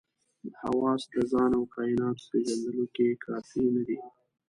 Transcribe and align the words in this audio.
حواس 0.61 1.01
د 1.13 1.15
ځان 1.31 1.51
او 1.57 1.63
کایناتو 1.75 2.27
پېژندلو 2.31 2.85
کې 2.95 3.07
کافي 3.25 3.63
نه 3.75 3.81
دي. 3.87 3.99